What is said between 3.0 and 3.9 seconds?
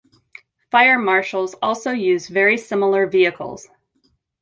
vehicles.